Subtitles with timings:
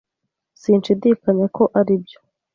[0.61, 2.17] Sinshidikanya ko aribyo.